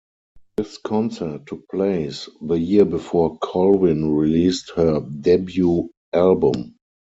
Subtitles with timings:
[0.57, 6.73] This concert took place the year before Colvin released her debut album.